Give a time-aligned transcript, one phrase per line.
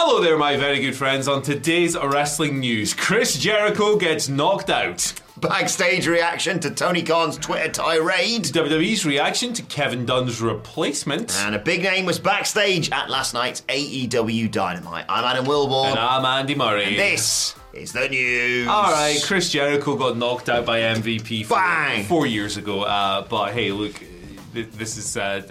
[0.00, 1.26] Hello there, my very good friends.
[1.26, 5.12] On today's wrestling news, Chris Jericho gets knocked out.
[5.38, 8.44] Backstage reaction to Tony Khan's Twitter tirade.
[8.44, 11.34] WWE's reaction to Kevin Dunn's replacement.
[11.38, 15.06] And a big name was backstage at last night's AEW Dynamite.
[15.08, 15.90] I'm Adam Wilbourn.
[15.90, 16.84] And I'm Andy Murray.
[16.84, 18.68] And this is the news.
[18.68, 22.04] All right, Chris Jericho got knocked out by MVP four, Bang!
[22.04, 22.82] four years ago.
[22.82, 23.94] Uh, but hey, look,
[24.54, 25.42] th- this is uh,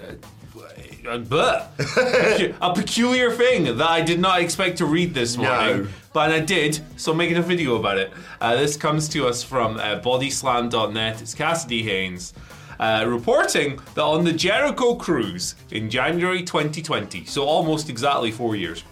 [1.30, 1.72] but
[2.62, 5.84] a peculiar thing that I did not expect to read this morning.
[5.84, 5.88] No.
[6.14, 8.12] But I did, so I'm making a video about it.
[8.42, 11.22] Uh, this comes to us from uh, bodyslam.net.
[11.22, 12.34] It's Cassidy Haynes.
[12.80, 18.84] Uh, reporting that on the Jericho cruise in January 2020, so almost exactly four years,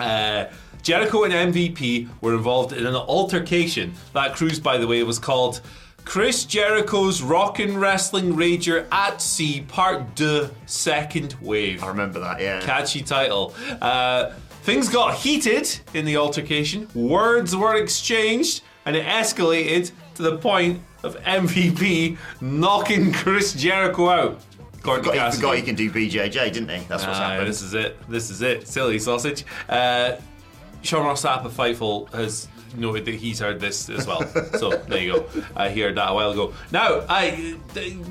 [0.00, 0.46] uh,
[0.82, 3.92] Jericho and MVP were involved in an altercation.
[4.14, 5.60] That cruise, by the way, was called
[6.06, 11.82] Chris Jericho's Rockin' Wrestling Rager at Sea Part 2 Second Wave.
[11.82, 12.60] I remember that, yeah.
[12.60, 13.52] Catchy title.
[13.82, 14.30] Uh,
[14.62, 20.80] things got heated in the altercation, words were exchanged, and it escalated to the point
[21.02, 24.40] of MVP knocking Chris Jericho out.
[24.72, 26.84] To Forgot, he forgot he can do BJJ, didn't he?
[26.86, 27.48] That's what's Ah, happened.
[27.48, 27.96] This is it.
[28.08, 28.68] This is it.
[28.68, 29.44] Silly sausage.
[29.68, 30.12] Uh,
[30.82, 34.26] Sean Ross Sapp of Fightful has noted that he's heard this as well.
[34.58, 35.26] so there you go.
[35.54, 36.54] I heard that a while ago.
[36.72, 37.56] Now, I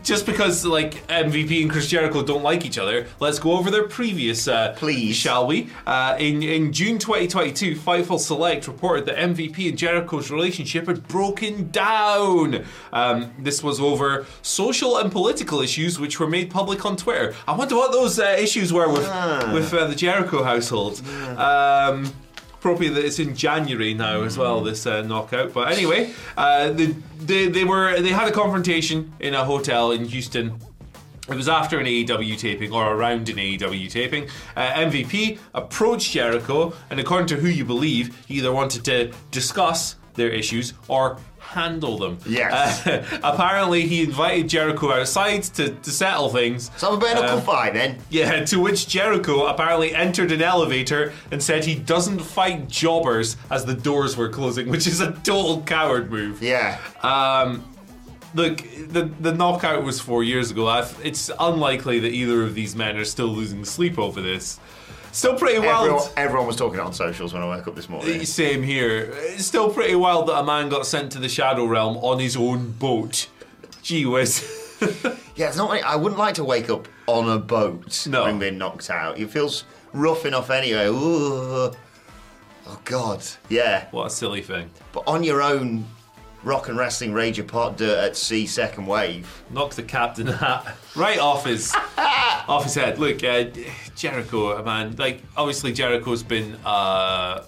[0.03, 3.88] just because like MVP and Chris Jericho don't like each other, let's go over their
[3.88, 4.47] previous.
[4.47, 5.16] Uh, Please.
[5.16, 5.69] shall we?
[5.85, 11.69] Uh, in in June 2022, Fightful Select reported that MVP and Jericho's relationship had broken
[11.72, 12.66] down.
[12.93, 17.35] Um, this was over social and political issues, which were made public on Twitter.
[17.47, 19.05] I wonder what those uh, issues were with
[19.53, 21.01] with uh, the Jericho household.
[21.37, 22.11] Um,
[22.65, 24.59] Appropriate that it's in January now as well.
[24.61, 29.35] This uh, knockout, but anyway, uh, they, they they were they had a confrontation in
[29.35, 30.59] a hotel in Houston
[31.29, 34.29] it was after an AEW taping or around an AEW taping.
[34.55, 39.95] Uh, MVP approached Jericho, and according to who you believe, he either wanted to discuss
[40.15, 42.17] their issues or handle them.
[42.25, 42.85] Yes.
[42.85, 46.71] Uh, apparently, he invited Jericho outside to, to settle things.
[46.77, 47.99] So have a knuckle Um, fight then.
[48.09, 53.65] Yeah, to which Jericho apparently entered an elevator and said he doesn't fight jobbers as
[53.65, 56.41] the doors were closing, which is a total coward move.
[56.41, 56.79] Yeah.
[57.03, 57.63] Um,
[58.33, 58.57] look,
[58.89, 60.67] the the knockout was four years ago.
[60.67, 64.59] I've, it's unlikely that either of these men are still losing sleep over this.
[65.15, 65.85] Still pretty wild.
[65.85, 68.19] Everyone, everyone was talking it on socials when I woke up this morning.
[68.19, 69.13] Eh, same here.
[69.15, 72.35] It's still pretty wild that a man got sent to the Shadow Realm on his
[72.35, 73.29] own boat.
[73.81, 74.61] Gee whiz.
[75.37, 75.69] Yeah, it's not.
[75.69, 78.23] Like, I wouldn't like to wake up on a boat No.
[78.25, 79.17] having been knocked out.
[79.17, 80.87] It feels rough enough anyway.
[80.87, 81.71] Ooh.
[82.67, 83.23] Oh God.
[83.49, 83.87] Yeah.
[83.91, 84.69] what a silly thing.
[84.91, 85.85] But on your own,
[86.45, 89.28] rock and wrestling rager pot dirt at sea second wave.
[89.50, 92.97] Knock the captain hat right off his off his head.
[93.00, 93.45] Look, uh,
[93.95, 94.95] Jericho, man.
[94.95, 97.44] Like obviously Jericho's been uh,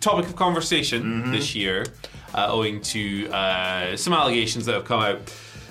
[0.00, 1.84] topic of conversation this year,
[2.34, 5.20] uh, owing to uh, some allegations that have come out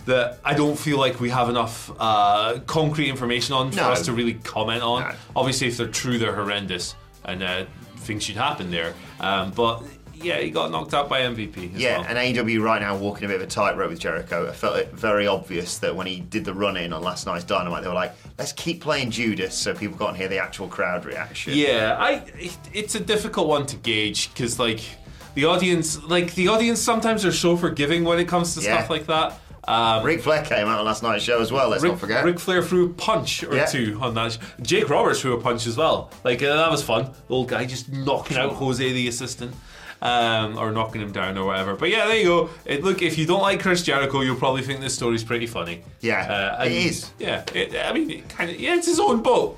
[0.05, 3.89] that I don't feel like we have enough uh, concrete information on for No.
[3.91, 5.01] us to really comment on.
[5.03, 5.15] No.
[5.35, 6.93] Obviously, if they're true, they're horrendous,
[7.23, 7.65] and uh,
[7.99, 8.93] things should happen there.
[9.21, 9.81] Um, but
[10.23, 11.75] yeah, he got knocked out by MVP.
[11.75, 12.07] As Yeah, well.
[12.09, 14.47] and AEW right now walking a bit of a tightrope with Jericho.
[14.49, 17.43] I felt it very obvious that when he did the run in on last night's
[17.43, 21.05] Dynamite, they were like, let's keep playing Judas so people can't hear the actual crowd
[21.05, 21.53] reaction.
[21.55, 22.23] Yeah, I.
[22.39, 24.81] it- It's a difficult one to gauge because like
[25.35, 28.77] the audience, like the audience, sometimes are so forgiving when it comes to Yeah.
[28.77, 29.39] stuff like that.
[29.65, 32.25] Um, Ric Flair came out on last night's show as well, let's not forget.
[32.25, 33.65] Ric Flair threw a punch or Yeah.
[33.65, 34.37] two on that.
[34.61, 36.11] Jake Roberts threw a punch as well.
[36.25, 37.11] Like uh, that was fun.
[37.29, 39.55] The old guy just knocking out Jose the assistant.
[40.03, 41.75] Um, or knocking him down or whatever.
[41.75, 42.49] But yeah, there you go.
[42.65, 45.81] It, look, if you don't like Chris Jericho, you'll probably think this story's pretty funny.
[46.01, 47.09] Yeah, and- it is.
[47.17, 48.59] Yeah, it, I mean, it kind of.
[48.59, 49.57] Yeah, it's his own boat.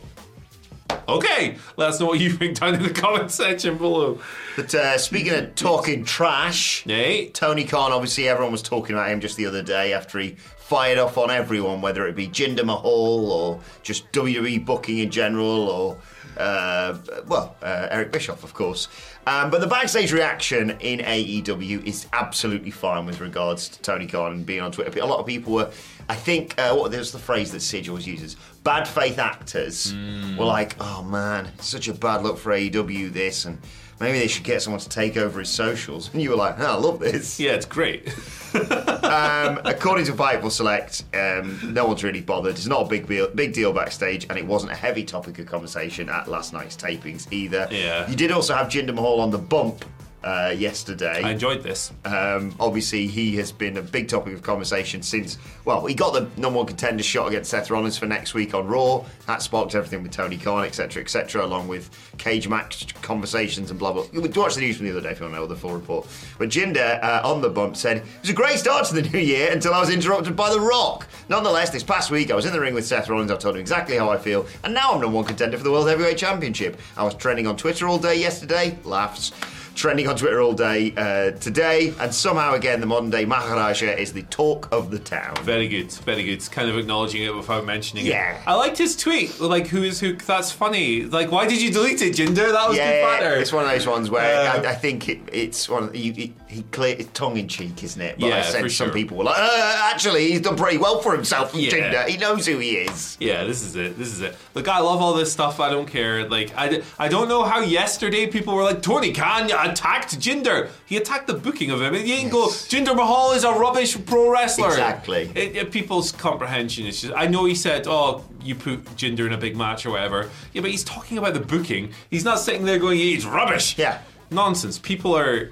[1.09, 4.19] Okay, let us know what you think down in the comment section below.
[4.55, 9.19] But uh, speaking of talking trash, Hey, Tony Khan, obviously everyone was talking about him
[9.19, 13.31] just the other day after he fired off on everyone, whether it be Jinder Mahal
[13.31, 15.97] or just WWE booking in general or,
[16.37, 16.97] uh,
[17.27, 18.87] well, uh, Eric Bischoff, of course.
[19.27, 24.31] Um, but the backstage reaction in AEW is absolutely fine with regards to Tony Khan
[24.31, 24.99] and being on Twitter.
[24.99, 25.71] A lot of people were,
[26.09, 28.35] I think, uh, what there's the phrase that Sid always uses
[28.65, 29.93] bad faith actors
[30.37, 33.59] were like, oh man, such a bad look for AEW, this, and
[33.99, 36.09] maybe they should get someone to take over his socials.
[36.13, 37.39] And you were like, oh, I love this.
[37.39, 38.13] yeah, it's great.
[38.55, 42.55] Um, according to Fightful Select, um, no one's really bothered.
[42.55, 45.45] It's not a big deal, big deal backstage, and it wasn't a heavy topic of
[45.45, 47.67] conversation at last night's tapings either.
[47.69, 48.09] Yeah.
[48.09, 49.85] You did also have Jinder Mahal on the bump
[50.25, 51.21] uh, yesterday.
[51.21, 51.93] I enjoyed this.
[52.03, 56.41] Um, obviously, he has been a big topic of conversation since, well, he got the
[56.41, 59.05] number one contender shot against Seth Rollins for next week on Raw.
[59.27, 63.93] That sparked everything with Tony Khan, etc., etc., along with cage match conversations and blah,
[63.93, 64.05] blah.
[64.11, 65.73] You watch the news from the other day if you want to know the full
[65.73, 66.07] report.
[66.39, 69.19] But Jinder, uh, on the bump, said, It was a great start to the new
[69.19, 71.07] year until I was interrupted by The Rock.
[71.29, 73.29] Nonetheless, this past week, I was in the ring with Seth Rollins.
[73.29, 75.71] I've told him exactly how I feel, and now I'm number one contender for the
[75.71, 76.79] World Heavyweight Championship.
[76.97, 78.77] I was trending on Twitter all day yesterday.
[78.83, 79.31] Laughs
[79.75, 84.13] trending on Twitter all day uh, today, and somehow again the modern day Maharaja is
[84.13, 85.35] the talk of the town.
[85.43, 86.41] Very good, very good.
[86.51, 88.31] Kind of acknowledging it without mentioning Yeah.
[88.31, 88.35] it.
[88.35, 88.43] Yeah.
[88.47, 89.39] I liked his tweet.
[89.39, 90.13] Like, who is who?
[90.13, 91.03] That's funny.
[91.03, 92.51] Like, why did you delete it, Jinder?
[92.51, 93.35] That was good Yeah, banter.
[93.39, 95.83] it's one of those ones where Uh, I, I think it, it's one.
[95.83, 98.17] Of, you, he, he clear, tongue in cheek, isn't it?
[98.19, 98.93] But Yeah, I sense for some sure.
[98.93, 101.71] people were like, uh, actually, he's done pretty well for himself from Yeah.
[101.71, 102.07] Jinder.
[102.07, 103.17] He knows who he is.
[103.19, 103.97] Yeah, this is it.
[103.97, 104.35] This is it.
[104.55, 105.59] Look, I love all this stuff.
[105.59, 106.27] I don't care.
[106.29, 110.69] Like, I, I don't know how yesterday people were like, Tony Khan attacked Jinder.
[110.85, 111.93] He attacked the booking of him.
[111.93, 114.69] And you didn't go, Jinder Mahal is a rubbish pro wrestler.
[114.69, 115.29] Exactly.
[115.35, 117.13] It, it- people's comprehension is just.
[117.15, 120.29] I know he said, oh, you put Jinder in a big match or whatever.
[120.53, 121.91] Yeah, but he's talking about the booking.
[122.09, 123.77] He's not sitting there going, he's rubbish.
[123.77, 123.99] Yeah.
[124.31, 124.79] Nonsense.
[124.79, 125.51] People are.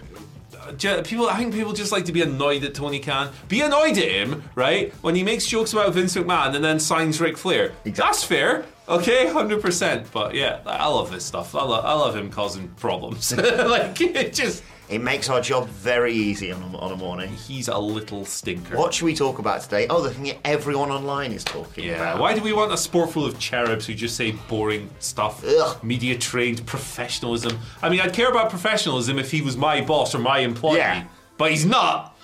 [0.78, 3.32] People, I think people just like to be annoyed at Tony Khan.
[3.48, 4.94] Be annoyed at him, right?
[5.02, 7.74] When he makes jokes about Vince McMahon and then signs Ric Flair.
[7.84, 10.12] That's fair, okay, hundred percent.
[10.12, 11.56] But yeah, I love this stuff.
[11.56, 13.36] I, lo- I love him causing problems.
[13.38, 17.30] like it just, It makes our job very easy on a, on a morning.
[17.30, 18.78] he's a little stinker.
[18.78, 19.88] What should we talk about today?
[19.90, 21.96] Oh, the thing that everyone online is talking Yeah.
[21.96, 22.20] about.
[22.20, 25.44] Why do we want a sport full of cherubs who just say boring stuff?
[25.46, 25.84] Ugh.
[25.84, 27.58] Media trained professionalism.
[27.82, 31.06] I mean, I'd care about professionalism if he was my boss or my employee, Yeah.
[31.38, 32.18] but he's not.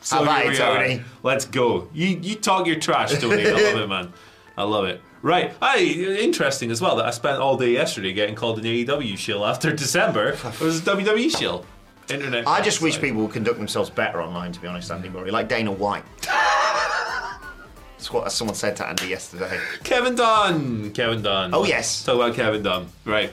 [0.00, 0.76] So How about it, we are.
[0.82, 1.02] Tony?
[1.24, 1.88] Let's go.
[1.92, 3.44] You you talk your trash, Tony.
[3.46, 4.12] I love it, man.
[4.56, 5.02] I love it.
[5.20, 5.52] Right.
[5.60, 9.44] Hey, interesting as well that I spent all day yesterday getting called an AEW shill
[9.44, 10.36] after December.
[10.44, 11.66] It was a WWE shill.
[12.10, 12.46] Internet.
[12.46, 15.48] I just wish people would conduct themselves better online, to be honest, Andy Murray, like
[15.48, 16.04] Dana White.
[17.98, 19.58] That's what someone said to Andy yesterday.
[19.82, 20.92] Kevin Dunn.
[20.92, 21.52] Kevin Dunn.
[21.52, 22.04] Oh, yes.
[22.04, 22.86] Talk about Kevin Dunn.
[23.04, 23.32] Right.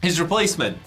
[0.00, 0.78] His replacement.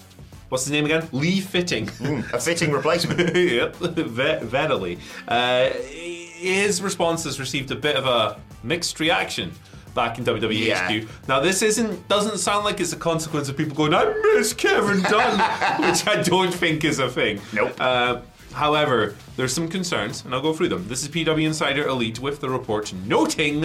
[0.48, 1.06] What's his name again?
[1.12, 1.88] Lee Fitting.
[2.32, 3.36] A fitting replacement.
[3.36, 3.76] yep.
[3.76, 4.98] Ve- Verily.
[5.28, 9.52] Uh, his response has received a bit of a mixed reaction
[9.94, 10.88] back in WWE Yeah.
[11.02, 11.08] HQ.
[11.28, 14.04] Now this isn't doesn't sound like it's a consequence of people going, I
[14.34, 15.38] miss Kevin Dunn,
[15.90, 17.40] which I don't think is a thing.
[17.52, 17.74] Nope.
[17.78, 18.20] Uh,
[18.52, 20.86] however, there's some concerns, and I'll go through them.
[20.88, 23.60] This is PW Insider Elite with the report noting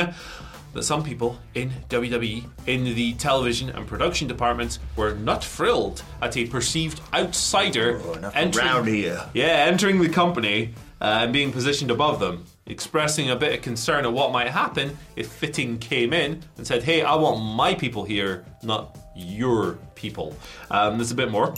[0.73, 6.37] that some people in WWE, in the television and production departments, were not thrilled at
[6.37, 9.19] a perceived outsider Oh, here.
[9.33, 14.05] yeah, entering the company uh, and being positioned above them, expressing a bit of concern
[14.05, 18.03] at what might happen if Fitting came in and said, "Hey, I want my people
[18.03, 20.35] here, not your people."
[20.71, 21.53] Um, there's a bit more.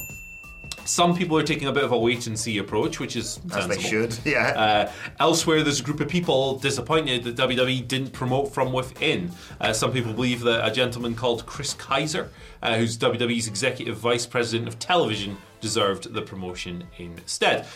[0.86, 3.68] Some people are taking a bit of a wait and see approach, which is As
[3.68, 4.48] they should, yeah.
[4.48, 9.32] Uh, elsewhere, there's a group of people disappointed that WWE didn't promote from within.
[9.60, 12.32] Uh, some people believe that a gentleman called Chris Kaiser,
[12.64, 17.68] uh, who's WWE's executive vice president of television, deserved the promotion instead.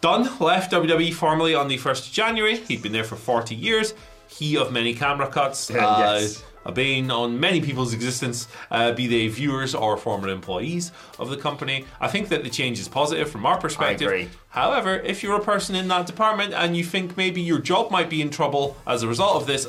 [0.00, 2.56] Dunn left WWE formally on the 1st of January.
[2.56, 3.94] He'd been there for 40 years.
[4.28, 5.70] He of many camera cuts.
[5.80, 6.42] Uh, yes.
[6.66, 11.36] a bane on many people's existence, uh, be they viewers or former employees of the
[11.36, 11.86] company.
[12.00, 14.08] I think that the change is positive from our perspective.
[14.08, 14.28] agree.
[14.50, 18.10] However, if you're a person in that department and you think maybe your job might
[18.10, 19.68] be in trouble as a result of this,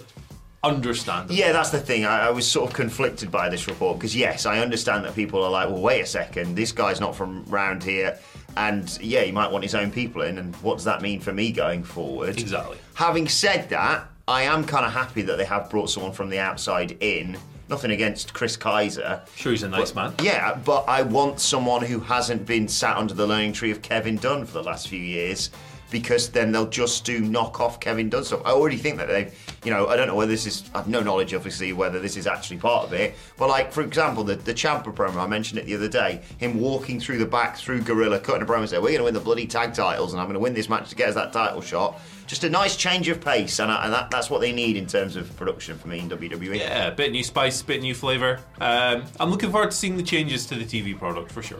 [0.63, 1.33] understandable.
[1.33, 2.05] Yeah, that's the thing.
[2.05, 5.43] I, I was sort of conflicted by this report because, yes, I understand that people
[5.43, 8.19] are like, well, wait a second, this guy's not from round here.
[8.57, 10.37] And yeah, he might want his own people in.
[10.37, 12.39] And what does that mean for me going forward?
[12.39, 12.77] Exactly.
[12.93, 16.39] Having said that, I am kind of happy that they have brought someone from the
[16.39, 17.37] outside in
[17.71, 19.21] Nothing against Chris Kaiser.
[19.33, 20.13] Sure, he's a nice man.
[20.21, 24.17] Yeah, but I want someone who hasn't been sat under the learning tree of Kevin
[24.17, 25.51] Dunn for the last few years.
[25.91, 28.41] Because then they'll just do knock off Kevin Dunn stuff.
[28.45, 31.01] I already think that they've, you know, I don't know whether this is, I've no
[31.01, 33.15] knowledge obviously whether this is actually part of it.
[33.37, 36.59] But like, for example, the, the Champa promo, I mentioned it the other day, him
[36.59, 39.13] walking through the back through Gorilla, cutting a promo and saying, we're going to win
[39.13, 41.33] the bloody tag titles and I'm going to win this match to get us that
[41.33, 41.99] title shot.
[42.25, 44.87] Just a nice change of pace, and, I, and that, that's what they need in
[44.87, 46.57] terms of production for me in WWE.
[46.57, 48.39] Yeah, a bit new spice, bit new flavour.
[48.61, 51.59] Um, I'm looking forward to seeing the changes to the TV product for sure.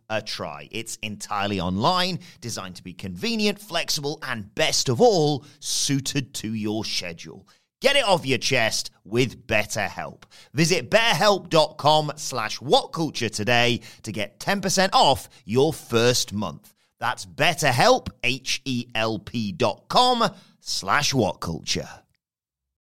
[0.11, 0.67] a try.
[0.71, 6.85] It's entirely online, designed to be convenient, flexible, and best of all, suited to your
[6.85, 7.47] schedule.
[7.81, 10.23] Get it off your chest with BetterHelp.
[10.53, 16.75] Visit betterhelp.com slash whatculture today to get 10% off your first month.
[16.99, 21.89] That's betterhelp, H-E-L-P dot com slash whatculture.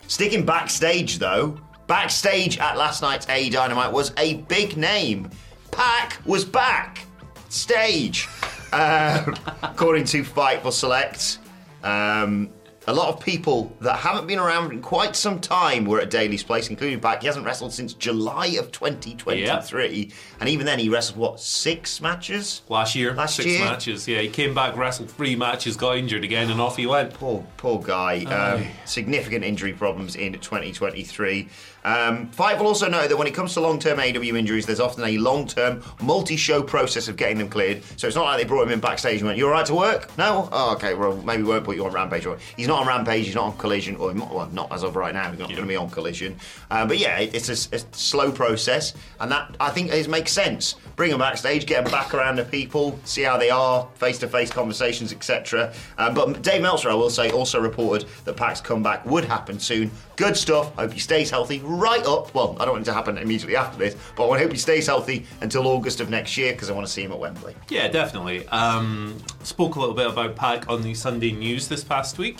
[0.09, 5.31] Sticking backstage though, backstage at last night's A Dynamite was a big name.
[5.71, 7.08] Pac was back.
[7.49, 8.29] Stage.
[8.73, 11.39] Um, according to Fightful Select,
[11.83, 12.51] um,
[12.89, 16.43] a lot of people that haven't been around in quite some time were at Daily's
[16.43, 17.21] place, including Pac.
[17.21, 20.11] He hasn't wrestled since July of 2023.
[20.41, 22.63] And even then, he wrestled, what, six matches?
[22.71, 23.59] Last year, Last six year?
[23.61, 24.09] matches.
[24.09, 27.13] Yeah, he came back, wrestled three matches, got injured again, and off he went.
[27.13, 28.25] Poor, poor guy.
[28.25, 31.47] Um, significant injury problems in 2023.
[31.85, 35.05] Um, Fightful will also know that when it comes to long-term AEW injuries, there's often
[35.05, 37.83] a long-term, multi-show process of getting them cleared.
[37.97, 39.75] So it's not like they brought him in backstage and went, "You're all right to
[39.75, 40.49] work?" No.
[40.53, 40.95] Oh, okay.
[40.95, 42.27] Well, maybe we won't put you on Rampage.
[42.27, 43.27] Or he's not on Rampage.
[43.27, 45.31] He's not on Collision, or not, well, not as of right now.
[45.31, 46.37] He's not going to be on Collision.
[46.71, 50.33] Uh, but yeah, it, it's a, a slow process, and that I think it makes
[50.33, 50.77] sense.
[50.97, 55.13] Bring them backstage, get them back around the people, see how they are, face-to-face conversations,
[55.13, 55.73] etc.
[55.97, 59.91] Uh, but Dave Meltzer, I will say, also reported that Pac's comeback would happen soon.
[60.17, 60.75] Good stuff.
[60.75, 62.35] Hope he stays healthy right up.
[62.35, 64.53] Well, I don't want it to happen immediately after this, but I want to hope
[64.53, 67.19] he stays healthy until August of next year because I want to see him at
[67.19, 67.55] Wembley.
[67.69, 68.47] Yeah, definitely.
[68.49, 72.39] Um, spoke a little bit about Pac on the Sunday news this past week,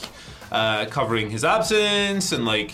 [0.53, 2.73] uh, covering his absence and like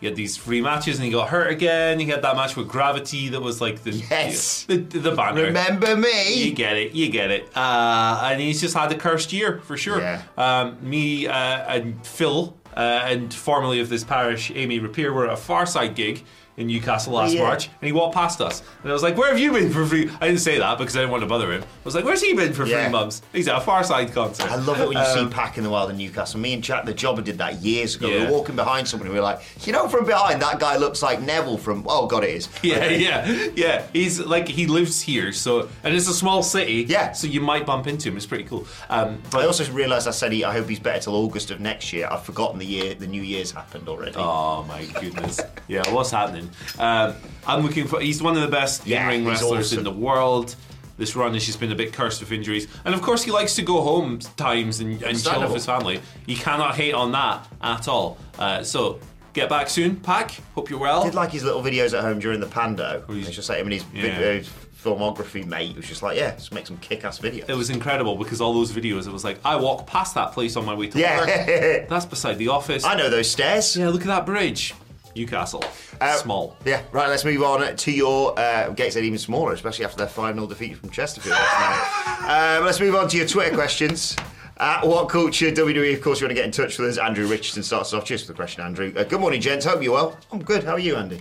[0.00, 1.98] he had these three matches and he got hurt again.
[1.98, 4.64] He had that match with Gravity that was like the Yes.
[4.64, 5.42] the, the, the banner.
[5.44, 6.44] Remember me?
[6.44, 7.48] You get it, you get it.
[7.56, 10.00] Uh, and he's just had a cursed year for sure.
[10.00, 10.22] Yeah.
[10.36, 15.32] Um, me uh, and Phil, uh, and formerly of this parish, Amy Rapier, were at
[15.32, 16.24] a Farside gig
[16.56, 17.42] in Newcastle last Yeah.
[17.42, 19.84] March, and he walked past us, and I was like, "Where have you been for
[19.84, 21.62] free?" I didn't say that because I didn't want to bother him.
[21.62, 22.82] I was like, "Where's he been for Yeah.
[22.84, 24.50] three months?" He's at a Far Side concert.
[24.50, 26.38] I love it when you Um, see Pac in the wild in Newcastle.
[26.40, 28.08] Me and Jack the Jobber did that years ago.
[28.08, 30.76] We were walking behind someone and we were like, you know, from behind, that guy
[30.76, 31.84] looks like Neville from.
[31.88, 32.48] Oh, God, it is.
[32.62, 33.82] Yeah, yeah, yeah.
[33.92, 36.86] He's like he lives here, so and it's a small city.
[36.88, 37.12] Yeah.
[37.12, 38.16] so you might bump into him.
[38.16, 38.66] It's pretty cool.
[38.90, 41.60] Um, but I also realised I said he, I hope he's better till August of
[41.60, 42.08] next year.
[42.10, 44.14] I've forgotten the year, the New Year's happened already.
[44.16, 45.40] Oh my goodness.
[45.68, 46.43] yeah, what's happening?
[46.78, 47.14] Um,
[47.46, 48.00] I'm looking for.
[48.00, 49.78] He's one of the best Yeah, in-ring wrestlers awesome.
[49.78, 50.54] in the world.
[50.96, 53.56] This run has just been a bit cursed with injuries, and of course he likes
[53.56, 56.00] to go home times and, and chill with his family.
[56.26, 58.16] You cannot hate on that at all.
[58.38, 59.00] Uh, so
[59.32, 60.40] get back soon, Pac.
[60.54, 61.00] Hope you're well.
[61.02, 63.02] I did like his little videos at home during the Pando.
[63.08, 64.40] he's- It's just like him and his Yeah.
[64.40, 64.42] uh,
[64.84, 65.70] filmography mate.
[65.70, 67.48] It was just like, yeah, just make some kick-ass videos.
[67.48, 70.54] it was incredible because all those videos, it was like I walk past that place
[70.56, 71.04] on my way to work.
[71.26, 72.84] yeah, That's beside the office.
[72.84, 73.76] I know those stairs.
[73.76, 74.74] Yeah, look at that bridge.
[75.16, 75.64] Newcastle.
[76.00, 76.56] Uh, Small.
[76.64, 80.34] Yeah, right, let's move on to your uh, Gateshead even smaller, especially after their 5
[80.34, 82.56] 0 defeat from Chesterfield last night.
[82.58, 84.16] Um, let's move on to your Twitter questions.
[84.56, 86.98] At What Culture WWE, of course, you want to get in touch with us.
[86.98, 88.04] Andrew Richardson starts off.
[88.04, 88.92] Cheers for the question, Andrew.
[88.96, 89.64] Uh, good morning, gents.
[89.64, 90.16] Hope you're well.
[90.30, 90.62] I'm good.
[90.62, 91.20] How are you, Andy?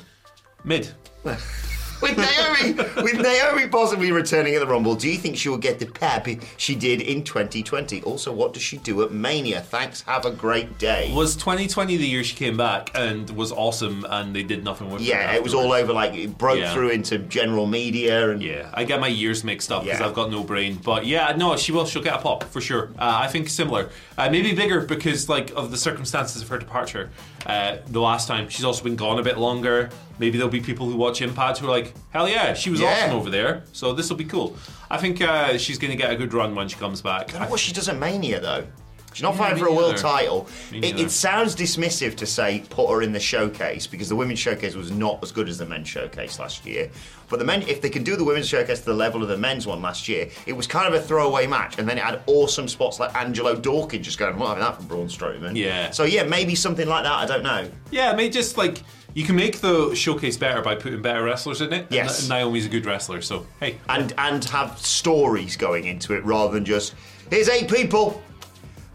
[0.63, 0.89] Mid.
[2.03, 5.79] With Naomi, with Naomi possibly returning at the Rumble, do you think she will get
[5.79, 8.01] the pep she did in 2020?
[8.03, 9.61] Also, what does she do at Mania?
[9.61, 10.01] Thanks.
[10.01, 11.11] Have a great day.
[11.15, 15.01] Was 2020 the year she came back and was awesome and they did nothing with
[15.01, 15.07] her?
[15.07, 15.93] Yeah, it was all over.
[15.93, 16.73] Like it broke Yeah.
[16.73, 20.05] through into general media, and Yeah, I get my years mixed up because Yeah.
[20.07, 20.79] I've got no brain.
[20.83, 21.85] But yeah, no, she will.
[21.85, 22.89] She'll get a pop for sure.
[22.99, 27.09] Uh, I think similar, uh, maybe bigger because like of the circumstances of her departure.
[27.45, 29.89] Uh, the last time she's also been gone a bit longer.
[30.19, 32.87] Maybe there'll be people who watch Impact who are like, hell yeah, she was Yeah.
[33.05, 33.63] awesome over there.
[33.73, 34.55] So this will be cool.
[34.89, 37.29] I think uh, she's going to get a good run when she comes back.
[37.29, 38.65] I don't know what she does at Mania though.
[39.13, 40.47] She's not fighting for a world title.
[40.71, 44.75] It, it sounds dismissive to say put her in the showcase because the women's showcase
[44.75, 46.89] was not as good as the men's showcase last year.
[47.29, 49.37] But the men, if they can do the women's showcase to the level of the
[49.37, 52.21] men's one last year, it was kind of a throwaway match, and then it had
[52.27, 55.89] awesome spots like Angelo Dawkins just going, "I'm not having that from Braun Strowman." Yeah.
[55.91, 57.13] So yeah, maybe something like that.
[57.13, 57.67] I don't know.
[57.91, 61.61] Yeah, I mean, just like you can make the showcase better by putting better wrestlers
[61.61, 61.87] in it.
[61.89, 62.21] Yes.
[62.21, 63.77] And Naomi's a good wrestler, so hey.
[63.89, 66.95] and and have stories going into it rather than just
[67.29, 68.21] here's eight people.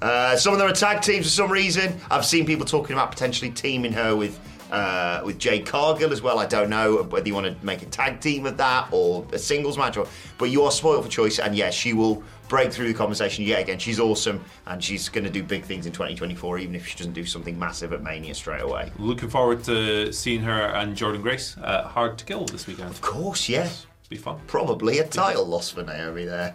[0.01, 1.99] Uh, some of them are tag teams for some reason.
[2.11, 4.39] I've seen people talking about potentially teaming her with
[4.71, 6.39] uh, with Jade Cargill as well.
[6.39, 9.39] I don't know whether you want to make a tag team of that or a
[9.39, 11.39] singles match, or, but you are spoiled for choice.
[11.39, 13.79] And yes, she will break through the conversation yet again.
[13.79, 17.13] She's awesome, and she's going to do big things in 2024, even if she doesn't
[17.13, 18.93] do something massive at Mania straight away.
[18.99, 22.91] Looking forward to seeing her and Jordynne Grace at Hard to Kill this weekend.
[22.91, 23.87] Of course, yes.
[24.09, 24.41] Be fun.
[24.47, 26.55] Probably a title loss for Naomi there.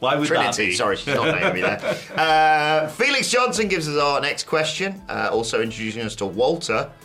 [0.00, 0.72] Why would that Trinity, be?
[0.74, 1.80] sorry, she's not Naomi there.
[2.16, 6.90] Uh, Felix Johnson gives us our next question, uh, also introducing us to Walter.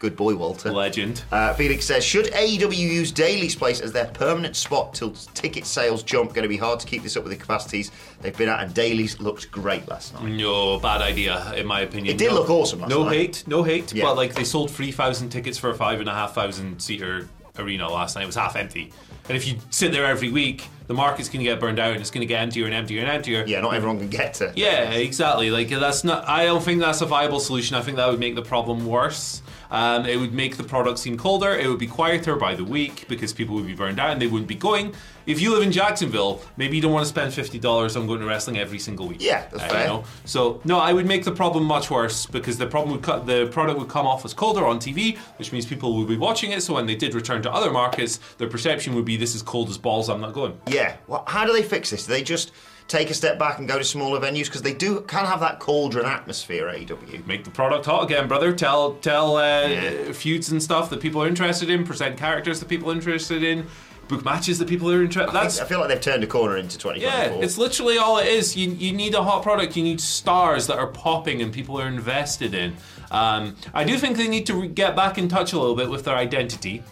[0.00, 0.70] Good boy, Walter.
[0.72, 1.24] Legend.
[1.32, 6.04] Uh, Felix says, should AEW use Daily's place as their permanent spot till ticket sales
[6.04, 6.34] jump?
[6.34, 8.72] Going to be hard to keep this up with the capacities they've been at, and
[8.72, 10.30] Daily's looked great last night.
[10.30, 12.14] No, bad idea, in my opinion.
[12.14, 13.12] It did no, look awesome last No night.
[13.16, 13.92] hate, no hate.
[13.92, 14.04] Yeah.
[14.04, 17.28] But like they sold three thousand tickets for a five and a half thousand seater
[17.58, 18.22] arena last night.
[18.22, 18.92] It was half empty.
[19.28, 22.00] And if you sit there every week, the market's going to get burned out, and
[22.00, 23.44] it's going to get emptier and emptier and emptier.
[23.46, 24.52] Yeah, not everyone can get to.
[24.56, 25.50] Yeah, exactly.
[25.50, 26.26] Like that's not.
[26.26, 27.76] I don't think that's a viable solution.
[27.76, 29.42] I think that would make the problem worse.
[29.70, 31.54] Um, it would make the product seem colder.
[31.54, 34.26] It would be quieter by the week because people would be burned out and they
[34.26, 34.94] wouldn't be going.
[35.28, 38.20] If you live in Jacksonville, maybe you don't want to spend fifty dollars on going
[38.20, 39.18] to wrestling every single week.
[39.20, 39.80] Yeah, that's Uh, fair.
[39.82, 40.04] You know?
[40.24, 43.26] So no, I would make the problem much worse because the problem would cut.
[43.26, 46.50] The product would come off as colder on TV, which means people would be watching
[46.52, 46.62] it.
[46.62, 49.68] So when they did return to other markets, their perception would be this is cold
[49.68, 50.08] as balls.
[50.08, 50.58] I'm not going.
[50.66, 50.96] Yeah.
[51.06, 52.06] Well, how do they fix this?
[52.06, 52.50] Do they just
[52.88, 54.46] take a step back and go to smaller venues?
[54.46, 57.26] Because they do kind of have that cauldron atmosphere at AEW.
[57.26, 58.50] make the product hot again, brother.
[58.52, 60.12] Tell tell uh, Yeah.
[60.12, 61.84] feuds and stuff that people are interested in.
[61.84, 63.66] Present characters that people are interested in.
[64.08, 65.32] Book matches that people are interested.
[65.34, 67.38] That's I feel like they've turned a corner into 2024.
[67.38, 67.44] yeah.
[67.44, 68.56] It's literally all it is.
[68.56, 69.76] You you need a hot product.
[69.76, 72.76] You need stars that are popping and people are invested in.
[73.10, 75.90] Um, I do think they need to re- get back in touch a little bit
[75.90, 76.82] with their identity.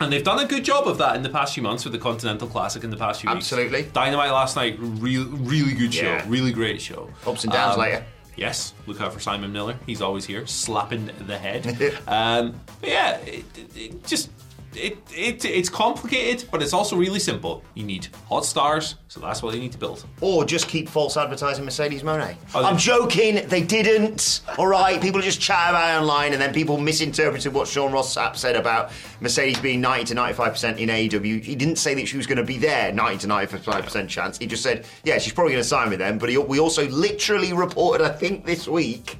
[0.00, 1.98] And they've done a good job of that in the past few months with the
[1.98, 3.64] Continental Classic in the past few Absolutely.
[3.80, 3.88] weeks.
[3.88, 3.92] Absolutely.
[3.92, 6.24] Dynamite last night, real, really good show, Yeah.
[6.26, 7.10] really great show.
[7.26, 8.04] Ups and downs Um, later.
[8.34, 9.76] Yes, look out for Simon Miller.
[9.84, 11.66] He's always here, slapping the head.
[12.08, 14.30] um, but yeah, it, it, it just
[14.74, 17.62] it, it it's complicated, but it's also really simple.
[17.74, 20.04] You need hot stars, so that's what you need to build.
[20.20, 22.36] Or just keep false advertising Mercedes Moné.
[22.54, 24.42] Oh, I'm joking, they didn't.
[24.58, 28.14] All right, people just chat about it online and then people misinterpreted what Sean Ross
[28.14, 31.42] Sapp said about Mercedes being 90 to 95% in AEW.
[31.42, 34.38] He didn't say that she was going to be there, 90 to 95% chance.
[34.38, 36.18] He just said, yeah, she's probably going to sign with them.
[36.18, 39.18] But he, we also literally reported, I think this week,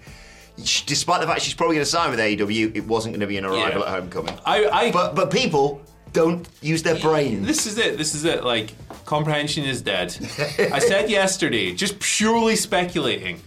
[0.87, 3.37] despite the fact she's probably going to sign with AEW, it wasn't going to be
[3.38, 3.87] an arrival Yeah.
[3.94, 4.38] at homecoming.
[4.44, 5.81] I, I But but people
[6.12, 7.46] don't use their brains.
[7.46, 7.96] This is it.
[7.99, 8.44] This is it.
[8.44, 8.73] Like
[9.07, 10.16] comprehension is dead.
[10.73, 13.40] I said yesterday, just purely speculating.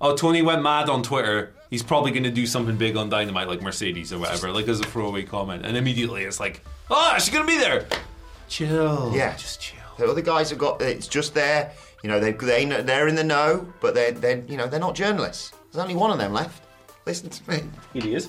[0.00, 1.52] Oh, Tony went mad on Twitter.
[1.70, 4.80] He's probably going to do something big on Dynamite, like Mercedes or whatever, like as
[4.80, 5.66] a throwaway comment.
[5.66, 7.86] And immediately it's like, oh, she's going to be there.
[8.48, 9.12] Chill.
[9.14, 9.36] Yeah.
[9.36, 9.78] Just chill.
[9.98, 11.72] The other guys have got it's just there.
[12.02, 14.78] You know, they they kn- they're in the know, but they're they you know they're
[14.80, 15.52] not journalists.
[15.70, 16.64] There's only one of them left.
[17.06, 17.62] Listen to me.
[17.92, 18.28] He is.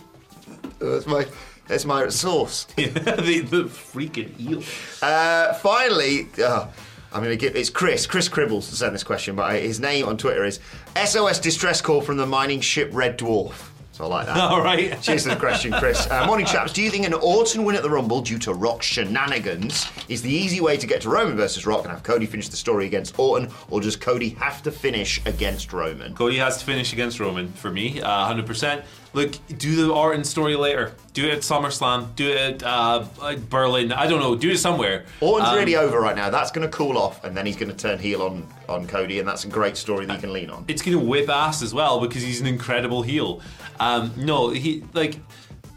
[0.79, 1.25] That's my
[1.67, 2.63] that's my source.
[2.75, 4.63] the, the freaking eel.
[5.01, 6.67] Uh, finally, uh,
[7.11, 10.05] I'm going to give it's Chris Chris Cribbles to send this question, but his name
[10.07, 10.59] on Twitter is
[10.95, 13.68] SOS distress call from the mining ship Red Dwarf.
[13.99, 14.37] So I like that.
[14.51, 15.01] All right.
[15.01, 16.09] Cheers to the question, Chris.
[16.09, 16.71] Uh, morning, chaps.
[16.71, 20.31] Do you think an Orton win at the Rumble due to Rock shenanigans is the
[20.31, 23.19] easy way to get to Roman versus Rock and have Cody finish the story against
[23.19, 26.15] Orton, or does Cody have to finish against Roman?
[26.15, 28.85] Cody has to finish against Roman for me, uh, 100%.
[29.13, 30.93] Look, do the Orton story later.
[31.13, 32.15] Do it at SummerSlam.
[32.15, 33.05] Do it at uh,
[33.49, 33.91] Berlin.
[33.91, 34.35] I don't know.
[34.35, 35.05] Do it somewhere.
[35.19, 36.29] Orton's Um, really over right now.
[36.29, 39.17] That's going to cool off, and then he's going to turn heel on, on Cody,
[39.19, 40.63] and that's a great story that you can lean on.
[40.67, 43.41] it's going to whip ass as well because he's an incredible heel.
[43.79, 45.17] Um, no, he like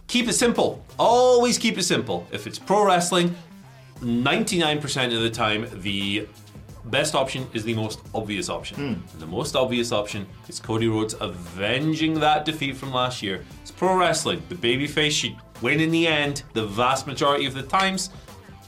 [0.09, 0.85] keep it simple.
[0.99, 2.27] Always keep it simple.
[2.33, 3.35] If it's pro wrestling,
[4.01, 6.27] 99% of the time the
[6.85, 9.03] best option is the most obvious option.
[9.13, 13.45] And the most obvious option is Cody Rhodes avenging that defeat from last year.
[13.63, 14.43] It's pro wrestling.
[14.49, 18.11] The babyface should win in the end the vast majority of the times.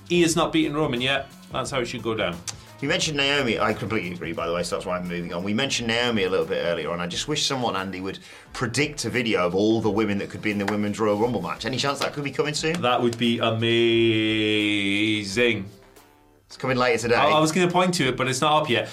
[0.09, 1.29] He has not beaten Roman yet.
[1.53, 2.37] That's how it should go down.
[2.81, 3.59] You mentioned Naomi.
[3.59, 5.43] I completely agree, by the way, so that's why I'm moving on.
[5.43, 7.01] We mentioned Naomi a little bit earlier on.
[7.01, 8.19] I just wish someone, Andy, would
[8.53, 11.41] predict a video of all the women that could be in the Women's Royal Rumble
[11.41, 11.65] match.
[11.65, 12.83] Any chance that could be coming soon?
[12.83, 13.65] That would be amazing.
[16.55, 17.17] It's coming later today.
[17.17, 18.89] I, I was going to point to it, but it's not up yet.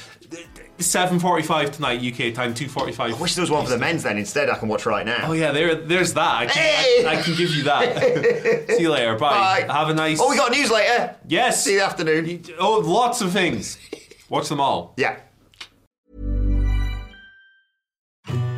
[0.80, 3.00] 7:45 tonight UK time, 2:45.
[3.00, 4.50] I wish there was one for the men's then instead.
[4.50, 5.26] I can watch right now.
[5.28, 6.36] Oh yeah, there, there's that.
[6.36, 7.06] I can, Hey!
[7.06, 8.68] I, I can give you that.
[8.78, 9.16] See you later.
[9.16, 9.66] Bye.
[9.68, 9.72] Bye.
[9.74, 10.20] Have a nice.
[10.20, 11.16] Oh, we got news later.
[11.28, 11.64] yes.
[11.64, 12.44] See you afternoon.
[12.58, 13.78] Oh, lots of things.
[14.28, 14.96] Watch them all.
[14.98, 15.18] Yeah.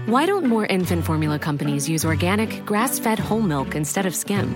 [0.05, 4.55] Why don't more infant formula companies use organic, grass fed whole milk instead of skim?